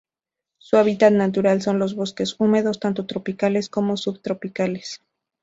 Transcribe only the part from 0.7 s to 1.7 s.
hábitat natural